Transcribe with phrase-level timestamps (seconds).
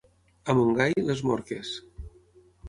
[0.53, 1.75] A Montgai, les morques.